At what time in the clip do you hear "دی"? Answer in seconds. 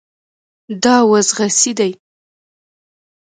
1.79-1.91